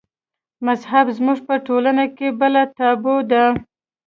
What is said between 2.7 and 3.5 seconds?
تابو ده.